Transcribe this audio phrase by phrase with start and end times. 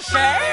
[0.00, 0.45] 谁？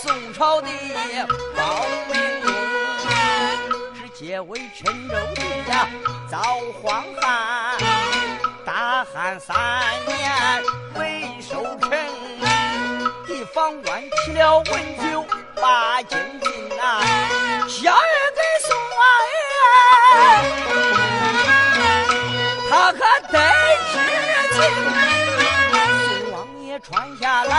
[0.00, 0.68] 宋朝的
[1.56, 2.46] 暴民奴，
[3.96, 5.42] 是结为陈州的
[5.72, 5.88] 呀，
[6.30, 6.38] 遭
[6.80, 7.76] 荒旱，
[8.64, 9.56] 大旱三
[10.06, 10.62] 年
[10.94, 11.90] 未收成，
[13.26, 14.66] 地方官起了文
[14.98, 15.26] 酒
[15.60, 17.00] 把金印拿，
[17.66, 19.02] 小人给送王
[19.34, 19.42] 爷，
[22.70, 22.98] 他可
[23.32, 23.36] 得
[23.90, 23.94] 知
[24.54, 24.56] 情，
[26.22, 26.86] 宋王爷传
[27.20, 27.56] 下来。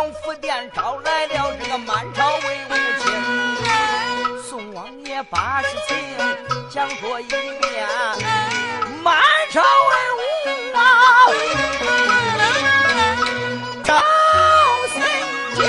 [0.00, 4.42] 王府殿招来了这个满朝文武卿。
[4.42, 5.98] 宋王爷把事情
[6.70, 7.86] 讲说一遍
[9.04, 9.20] 满
[9.50, 10.22] 朝文武
[10.74, 10.80] 啊。
[13.84, 14.00] 赵
[14.88, 15.02] 新
[15.54, 15.68] 敬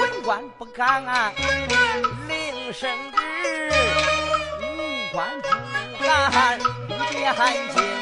[0.00, 1.32] 文官不敢啊
[2.26, 3.70] 令圣旨
[4.62, 4.64] 武
[5.12, 5.48] 官不
[6.04, 6.58] 敢
[7.20, 7.99] 变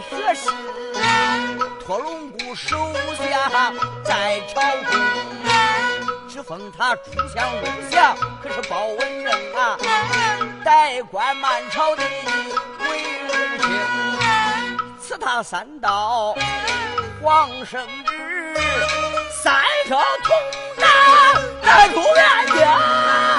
[0.00, 0.48] 学士
[1.84, 3.72] 托龙骨手下
[4.04, 4.60] 在朝
[4.90, 5.00] 中，
[6.28, 7.02] 只封他出
[7.34, 9.78] 相入相，可是包文正啊，
[10.64, 12.88] 代管满朝的威
[13.24, 13.28] 武
[13.60, 13.68] 卿，
[15.00, 16.34] 赐他三道
[17.22, 18.56] 皇生旨，
[19.42, 20.36] 三朝同
[20.80, 20.86] 大
[21.62, 23.33] 代主元将。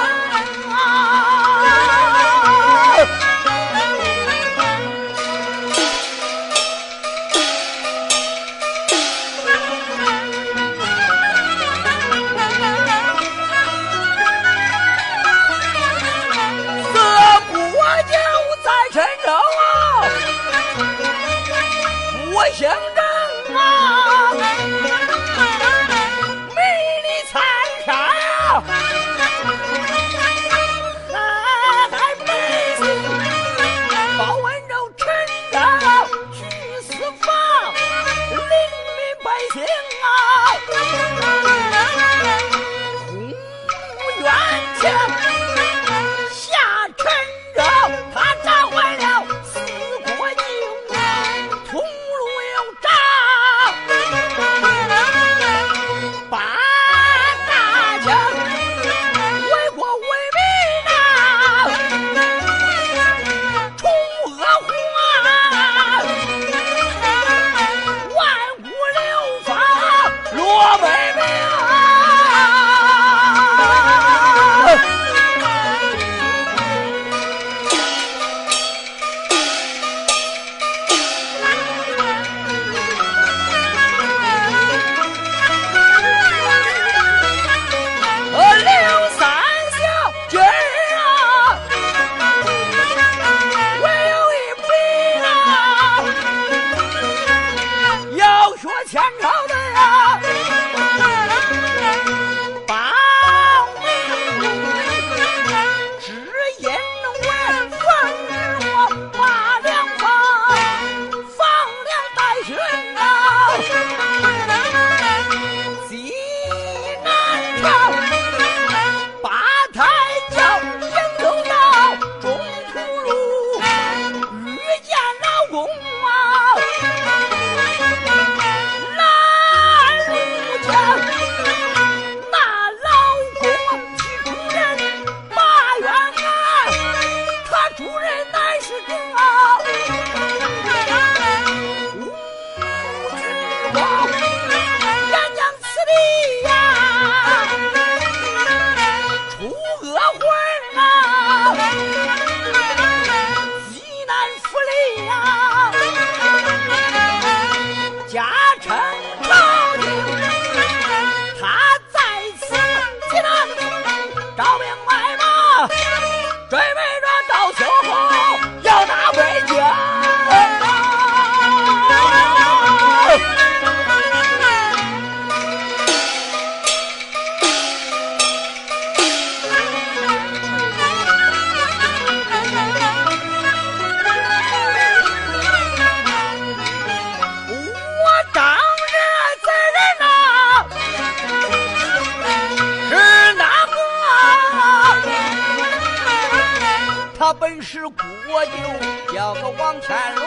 [197.28, 200.24] 我本是国舅，叫个王天龙。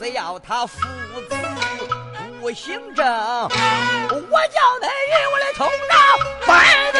[0.00, 0.80] 只要他父
[1.28, 1.36] 子
[2.40, 3.48] 不姓郑，我
[4.48, 5.94] 叫他与我来同朝
[6.44, 6.99] 拜。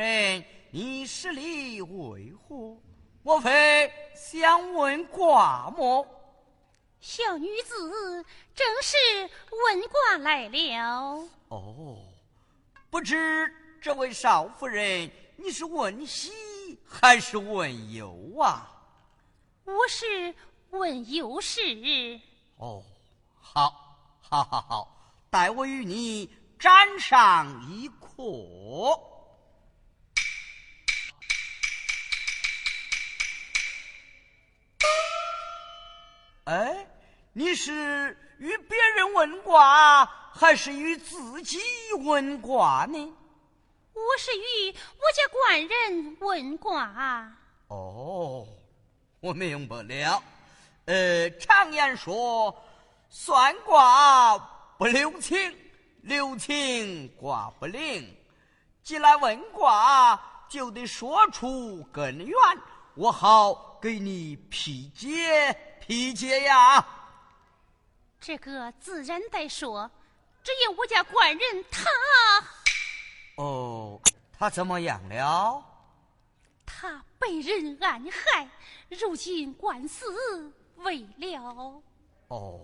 [0.00, 2.74] 人，你实力为何？
[3.22, 6.06] 莫非想问卦么？
[7.00, 8.96] 小女子正是
[9.66, 11.28] 问卦来了。
[11.48, 11.98] 哦，
[12.88, 16.32] 不知这位少夫人，你是问喜
[16.88, 18.70] 还是问忧啊？
[19.64, 20.34] 我是
[20.70, 22.18] 问忧事。
[22.56, 22.82] 哦，
[23.38, 23.70] 好，
[24.22, 24.88] 好，好，好，
[25.28, 29.09] 待我与你沾上一课。
[36.50, 36.84] 哎，
[37.32, 40.04] 你是与别人问卦，
[40.34, 41.60] 还是与自己
[42.00, 42.98] 问卦呢？
[43.92, 47.32] 我是与我家官人问卦。
[47.68, 48.44] 哦，
[49.20, 50.20] 我明白了。
[50.86, 52.52] 呃，常言说，
[53.08, 54.36] 算卦
[54.76, 55.56] 不留情，
[56.02, 58.12] 留情卦不灵。
[58.82, 62.36] 既来问卦，就得说出根源，
[62.96, 65.56] 我好给你辟解。
[65.90, 66.86] 理解呀，
[68.20, 69.90] 这个自然得说，
[70.44, 71.90] 只因我家官人他。
[73.34, 74.00] 哦，
[74.38, 75.60] 他怎么样了？
[76.64, 78.48] 他被人暗害，
[78.88, 81.82] 如今官司未了。
[82.28, 82.60] 哦，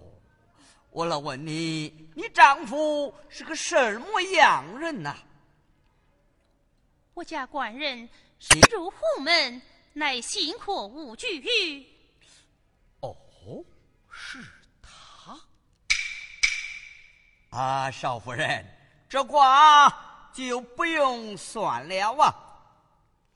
[0.90, 5.16] 我来问你，你丈夫是个什么样人呐？
[7.12, 8.08] 我家官人
[8.70, 9.60] 入户门，
[9.94, 11.92] 乃心阔无惧。
[13.46, 13.64] 哦，
[14.10, 14.44] 是
[14.82, 15.38] 他
[17.56, 18.66] 啊，少夫人，
[19.08, 19.88] 这卦
[20.32, 22.34] 就不用算了啊。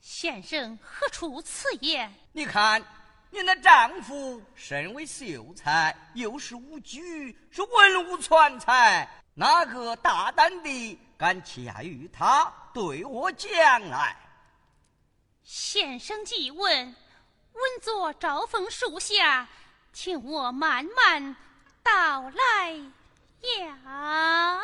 [0.01, 2.13] 先生何出此言？
[2.33, 2.83] 你看，
[3.29, 14.13] 您的丈夫身为秀才，又是武举，是文武全才，哪个大胆的敢驾驭他对我讲来？
[15.45, 16.85] 先生既问，
[17.53, 19.47] 稳坐招风树下。
[19.93, 21.35] 请我慢慢
[21.83, 22.75] 道来
[23.59, 24.61] 呀。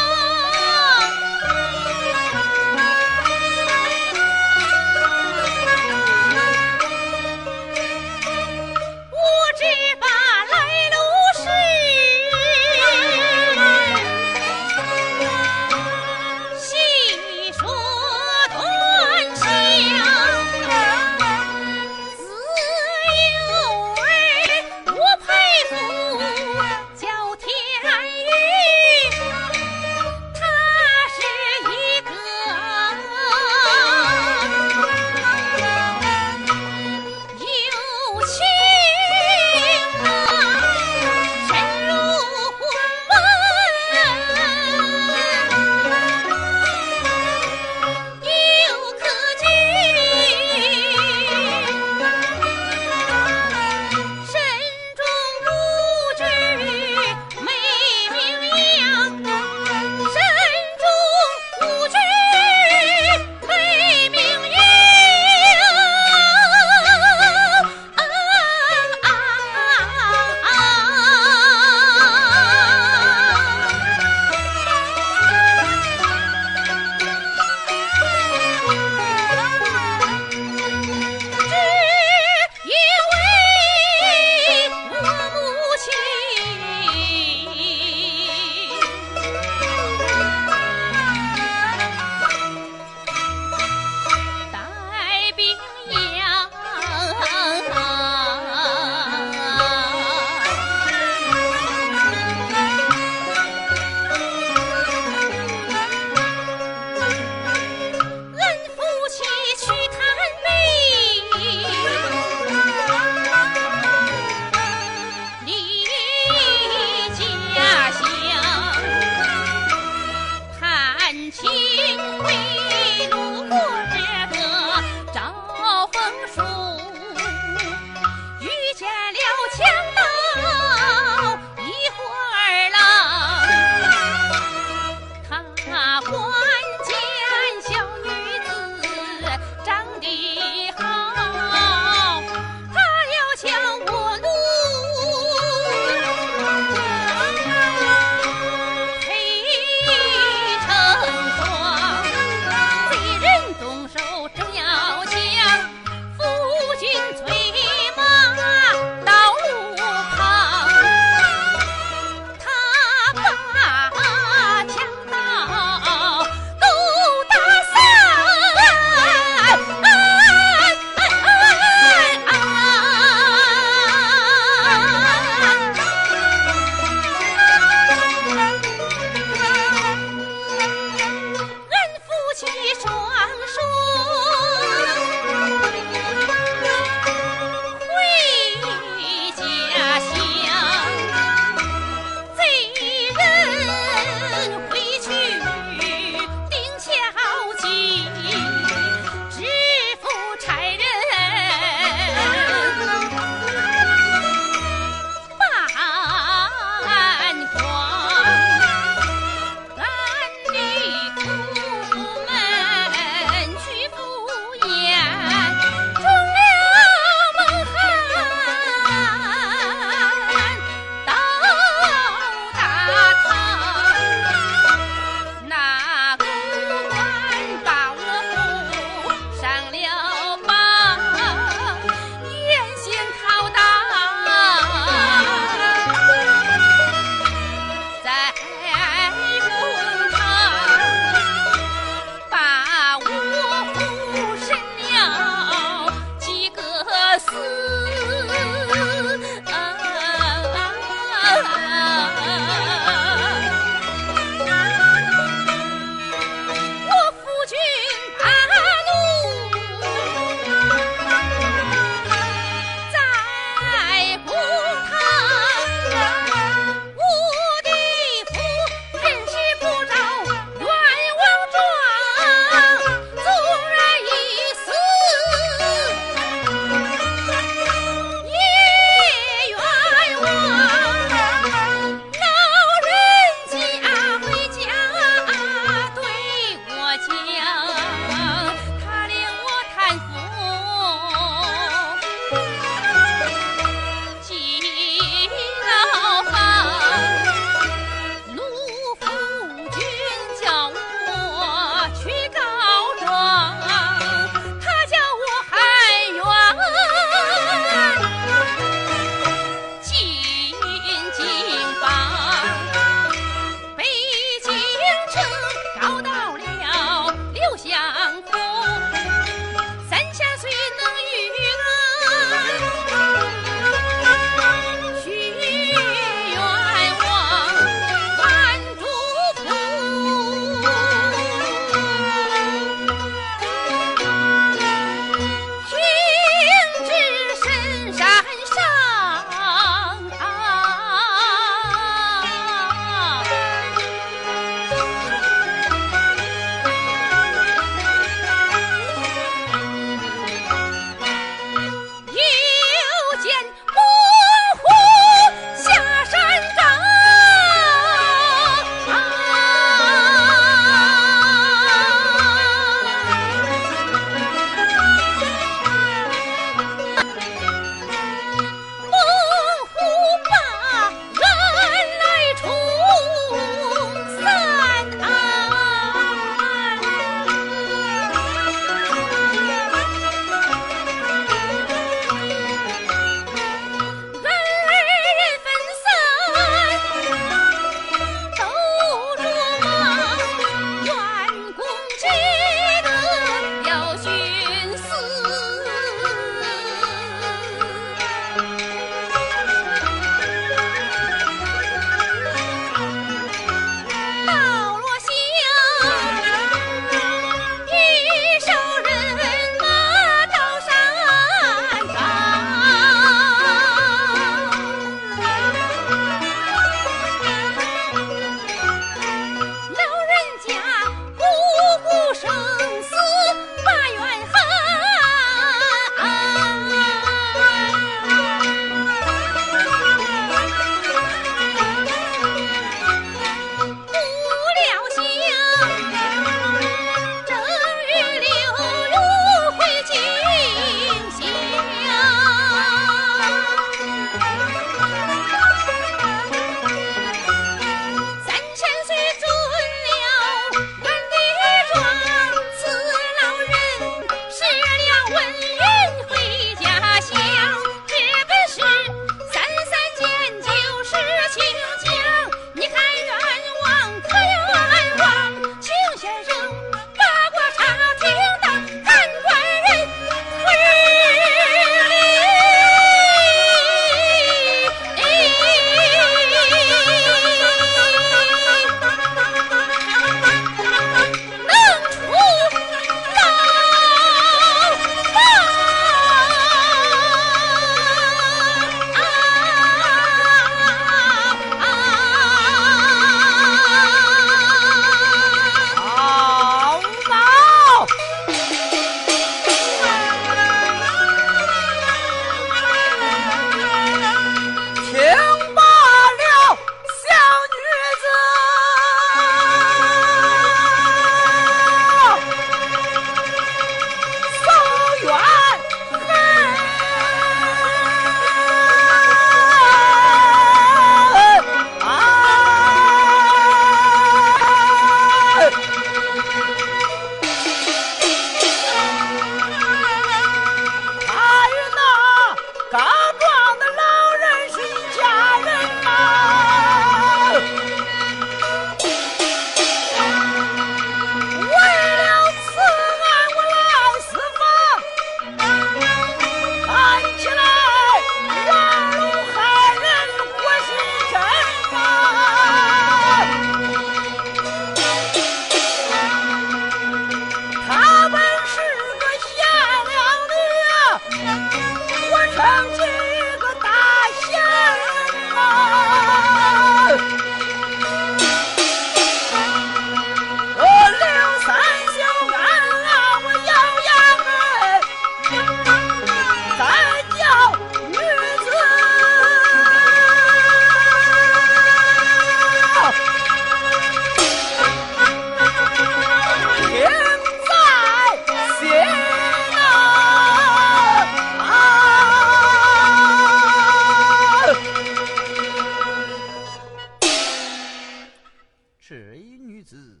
[599.66, 600.00] 子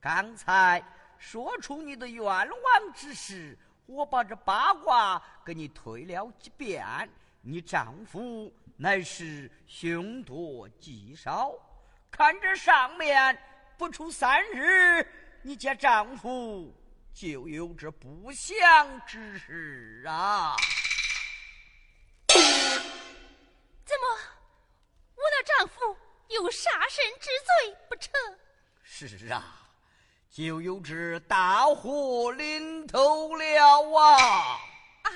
[0.00, 0.82] 刚才
[1.18, 6.86] 说出你的愿望之时，我把这八卦给你推了几遍。
[7.40, 11.52] 你丈夫乃是凶多吉少，
[12.10, 13.36] 看这上面
[13.76, 15.04] 不出三日，
[15.42, 16.72] 你家丈夫
[17.12, 20.54] 就有这不祥之事啊！
[23.84, 24.06] 怎么，
[25.16, 25.96] 我的丈夫
[26.28, 28.12] 有杀身之罪不成？
[28.94, 29.58] 是啊。
[30.30, 33.44] 就有只大祸临头了
[33.98, 34.58] 啊！
[35.02, 35.10] 啊，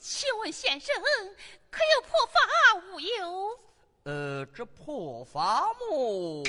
[0.00, 0.92] 请问先生
[1.70, 2.40] 可有破法
[2.88, 3.60] 无忧？
[4.04, 6.44] 呃，这破法么？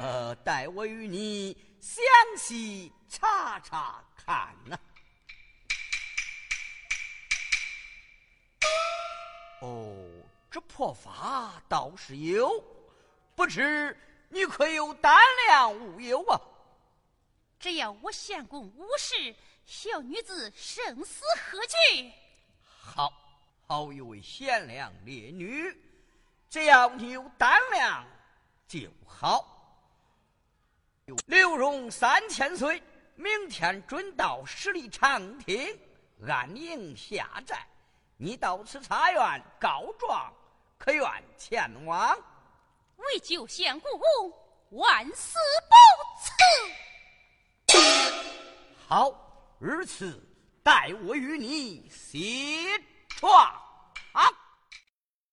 [0.00, 2.04] 呃，待我与你详
[2.36, 4.78] 细查查看呐。
[9.62, 9.96] 哦，
[10.54, 12.62] 这破法倒是有。
[13.34, 16.40] 不知你可有胆量无忧啊？
[17.58, 19.34] 只要我献公无事，
[19.66, 22.12] 小女子生死何惧？
[22.62, 23.12] 好，
[23.66, 25.76] 好一位贤良烈女，
[26.48, 28.06] 只要你有胆量
[28.68, 29.50] 就好。
[31.26, 32.80] 刘荣三千岁，
[33.16, 35.76] 明天准到十里长亭
[36.24, 37.66] 安营下寨，
[38.16, 40.32] 你到此茶院告状，
[40.84, 41.02] 可愿
[41.38, 42.14] 前往？
[42.96, 44.06] 为救献故宫，
[44.72, 45.38] 万死
[45.70, 45.74] 不
[47.72, 47.78] 辞。
[48.86, 49.10] 好，
[49.58, 50.22] 如此，
[50.62, 53.50] 待我与你协创。